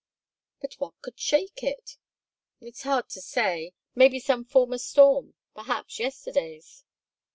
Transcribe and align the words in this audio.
"But 0.61 0.73
what 0.79 0.99
could 1.03 1.19
shake 1.19 1.61
it?" 1.63 1.99
"It 2.59 2.69
is 2.73 2.81
hard 2.81 3.07
to 3.09 3.21
say. 3.21 3.75
Maybe 3.93 4.19
some 4.19 4.43
former 4.43 4.79
storm, 4.79 5.35
perhaps 5.53 5.99
yesterday's." 5.99 6.83